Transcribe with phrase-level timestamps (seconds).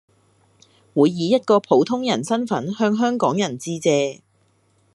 [0.95, 4.21] 會以一個普通人身份向香港人致謝